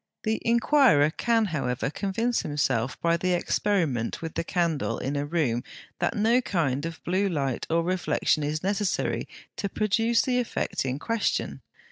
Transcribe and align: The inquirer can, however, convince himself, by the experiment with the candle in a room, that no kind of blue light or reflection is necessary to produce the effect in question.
The 0.23 0.41
inquirer 0.43 1.11
can, 1.11 1.45
however, 1.53 1.91
convince 1.91 2.41
himself, 2.41 2.99
by 3.01 3.17
the 3.17 3.33
experiment 3.33 4.19
with 4.19 4.33
the 4.33 4.43
candle 4.43 4.97
in 4.97 5.15
a 5.15 5.27
room, 5.27 5.63
that 5.99 6.15
no 6.15 6.41
kind 6.41 6.87
of 6.87 7.03
blue 7.03 7.29
light 7.29 7.67
or 7.69 7.83
reflection 7.83 8.41
is 8.41 8.63
necessary 8.63 9.27
to 9.57 9.69
produce 9.69 10.23
the 10.23 10.39
effect 10.39 10.85
in 10.85 10.97
question. 10.97 11.61